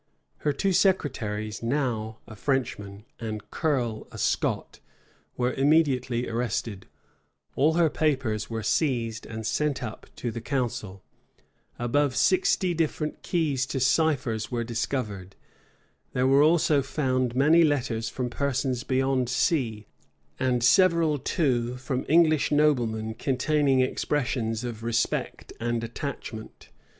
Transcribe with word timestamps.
Her 0.37 0.51
two 0.51 0.73
secretaries, 0.73 1.61
Nau, 1.61 2.15
a 2.25 2.35
Frenchman, 2.35 3.05
and 3.19 3.51
Curle, 3.51 4.07
a 4.11 4.17
Scot, 4.17 4.79
were 5.37 5.53
immediately 5.53 6.27
arrested: 6.27 6.87
all 7.55 7.73
her 7.73 7.87
papers 7.87 8.49
were 8.49 8.63
seized, 8.63 9.27
and 9.27 9.45
sent 9.45 9.83
up 9.83 10.07
to 10.15 10.31
the 10.31 10.41
council: 10.41 11.03
above 11.77 12.15
sixty 12.15 12.73
different 12.73 13.21
keys 13.21 13.67
to 13.67 13.79
ciphers 13.79 14.49
were 14.49 14.63
discovered: 14.63 15.35
there 16.13 16.25
were 16.25 16.41
also 16.41 16.81
found 16.81 17.35
many 17.35 17.61
letters 17.63 18.09
from 18.09 18.27
persons 18.27 18.83
beyond 18.83 19.29
sea, 19.29 19.85
and 20.39 20.63
several 20.63 21.19
too 21.19 21.77
from 21.77 22.07
English 22.09 22.51
noblemen 22.51 23.13
containing 23.13 23.81
expressions 23.81 24.63
of 24.63 24.81
respect 24.81 25.53
and 25.59 25.83
attachment. 25.83 26.69